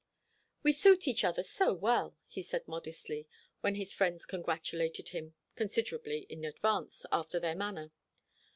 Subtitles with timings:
[0.63, 3.27] "We suit each other so well," he said modestly,
[3.59, 7.91] when his friends congratulated him, considerably in advance, after their manner.